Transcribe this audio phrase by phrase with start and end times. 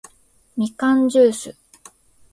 [0.57, 1.55] みかんじゅーす